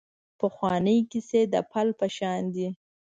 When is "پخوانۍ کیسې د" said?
0.39-1.55